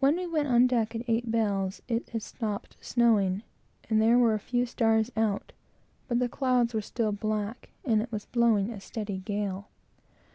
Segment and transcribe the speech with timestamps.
[0.00, 3.42] When we went on deck at eight bells, it had stopped snowing,
[3.88, 5.52] and there were a few stars out,
[6.08, 9.70] but the clouds were still black, and it was blowing a steady gale.